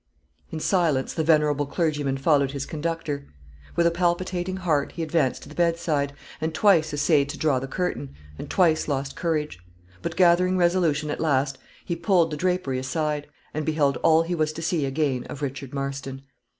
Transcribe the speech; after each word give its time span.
In 0.49 0.59
silence 0.59 1.13
the 1.13 1.23
venerable 1.23 1.67
clergyman 1.67 2.17
followed 2.17 2.53
his 2.53 2.65
conductor. 2.65 3.27
With 3.75 3.85
a 3.85 3.91
palpitating 3.91 4.57
heart 4.57 4.93
he 4.93 5.03
advanced 5.03 5.43
to 5.43 5.49
the 5.49 5.53
bedside, 5.53 6.13
and 6.41 6.55
twice 6.55 6.91
essayed 6.91 7.29
to 7.29 7.37
draw 7.37 7.59
the 7.59 7.67
curtain, 7.67 8.15
and 8.39 8.49
twice 8.49 8.87
lost 8.87 9.15
courage; 9.15 9.59
but 10.01 10.15
gathering 10.15 10.57
resolution 10.57 11.11
at 11.11 11.19
last, 11.21 11.59
he 11.85 11.95
pulled 11.95 12.31
the 12.31 12.35
drapery 12.37 12.79
aside, 12.79 13.27
and 13.53 13.63
beheld 13.63 13.97
all 13.97 14.23
he 14.23 14.33
was 14.33 14.51
to 14.53 14.63
see 14.63 14.85
again 14.87 15.23
of 15.25 15.43
Richard 15.43 15.71
Marston. 15.71 16.23